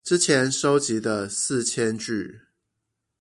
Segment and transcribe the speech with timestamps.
[0.03, 2.47] 之前收集的四千句